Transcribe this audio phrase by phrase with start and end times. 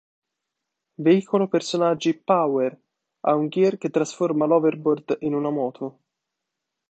[1.05, 2.75] Veicolo personaggi "Power":
[3.19, 5.99] ha un Gear che trasforma l'Overboard in una moto.